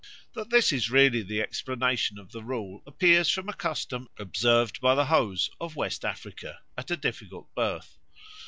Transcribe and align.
That 0.33 0.49
this 0.49 0.71
is 0.71 0.89
really 0.89 1.21
the 1.21 1.41
explanation 1.41 2.17
of 2.17 2.31
the 2.31 2.43
rule 2.43 2.81
appears 2.87 3.29
from 3.29 3.47
a 3.47 3.53
custom 3.53 4.07
observed 4.17 4.81
by 4.81 4.95
the 4.95 5.05
Hos 5.05 5.51
of 5.59 5.75
West 5.75 6.03
Africa 6.03 6.61
at 6.75 6.89
a 6.89 6.97
difficult 6.97 7.53
birth. 7.53 7.99